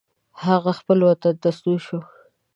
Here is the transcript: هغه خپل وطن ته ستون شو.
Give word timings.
هغه 0.45 0.71
خپل 0.79 0.99
وطن 1.07 1.35
ته 1.43 1.49
ستون 1.57 1.77
شو. 1.85 1.99